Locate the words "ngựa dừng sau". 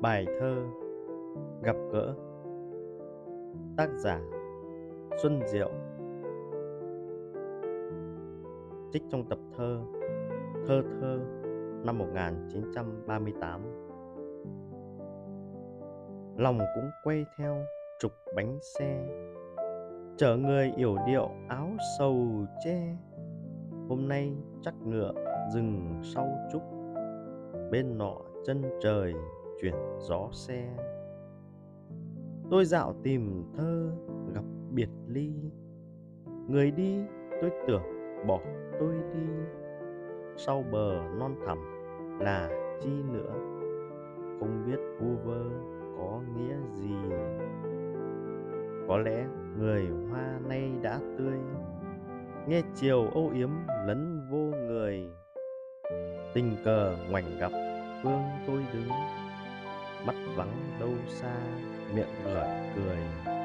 24.84-26.28